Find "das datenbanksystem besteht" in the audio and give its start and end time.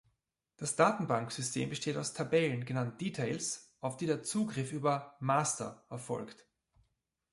0.57-1.95